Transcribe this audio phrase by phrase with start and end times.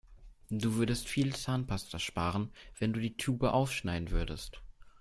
[0.49, 4.63] Du würdest viel Zahnpasta sparen, wenn du die Tube aufschneiden würdest.